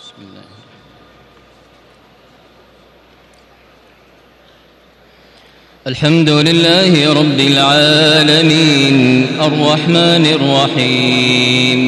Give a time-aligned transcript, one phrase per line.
[0.00, 0.44] بسم الله
[5.86, 11.80] الحمد لله رب العالمين الرحمن الرحيم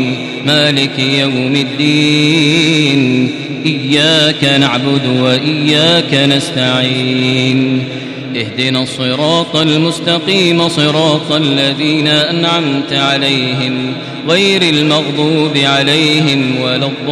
[0.50, 3.30] مالك يوم الدين.
[3.66, 7.84] إياك نعبد وإياك نستعين.
[8.36, 13.92] اهدنا الصراط المستقيم صراط الذين أنعمت عليهم
[14.28, 17.10] غير المغضوب عليهم ولا الضالين.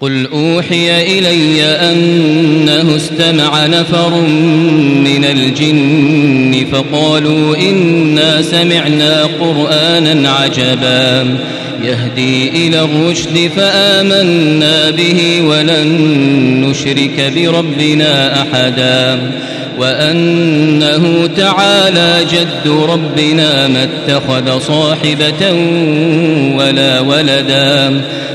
[0.00, 4.20] قل أوحي إلي أنه استمع نفر
[5.04, 11.38] من الجن فقالوا إنا سمعنا قرآنا عجبا
[11.84, 15.86] يهدي إلى الرشد فآمنا به ولن
[16.64, 19.18] نشرك بربنا أحدا
[19.78, 25.52] وأنه تعالى جد ربنا ما اتخذ صاحبة
[26.56, 28.02] ولا ولدا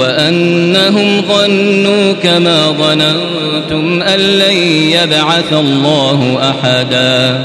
[0.00, 4.56] وأنهم ظنوا كما ظننتم أن لن
[4.92, 7.44] يبعث الله أحدا.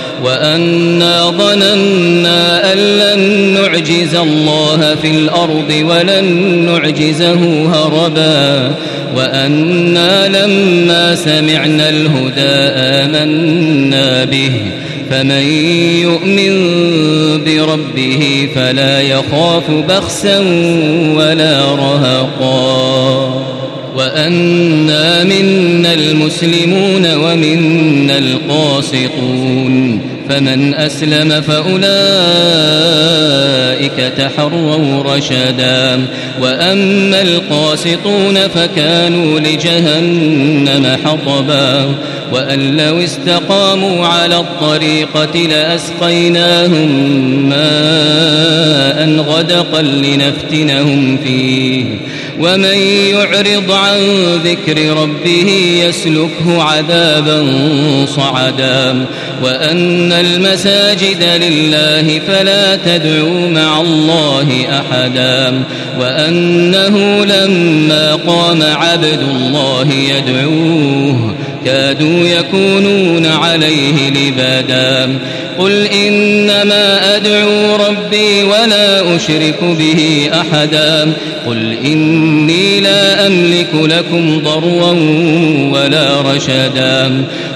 [0.23, 3.19] وأنا ظننا أن لن
[3.53, 6.25] نعجز الله في الأرض ولن
[6.65, 8.71] نعجزه هربا
[9.15, 14.51] وأنا لما سمعنا الهدى آمنا به
[15.09, 15.47] فمن
[16.01, 16.53] يؤمن
[17.45, 20.39] بربه فلا يخاف بخسا
[21.15, 23.51] ولا رهقا
[23.95, 31.81] وأنا منا المسلمون ومنا القاسطون فمن أسلم فأولئك
[34.17, 36.05] تحروا رشدا.
[36.41, 41.95] وأما القاسطون فكانوا لجهنم حطبا.
[42.33, 46.89] وأن لو استقاموا على الطريقة لأسقيناهم
[47.49, 51.85] ماء غدقا لنفتنهم فيه.
[52.39, 52.77] ومن
[53.13, 53.99] يعرض عن
[54.43, 55.51] ذكر ربه
[55.87, 57.47] يسلكه عذابا
[58.05, 59.05] صعدا.
[59.43, 65.63] وأن المساجد لله فلا تدعوا مع الله أحدا
[65.99, 75.19] وأنه لما قام عبد الله يدعوه كادوا يكونون عليه لبادا
[75.57, 81.13] قل إنما أدعو ربي ولا أشرك به أحدا
[81.47, 84.91] قل إني لا أملك لكم ضرا
[85.71, 87.25] ولا رشدا